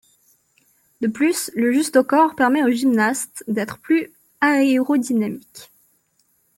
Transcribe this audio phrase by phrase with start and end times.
[1.01, 5.69] De plus, le justaucorps permet au gymnaste d'être plus aérodynamique.